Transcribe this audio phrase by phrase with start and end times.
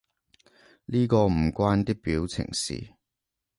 [0.85, 2.95] 呢個唔關啲表情事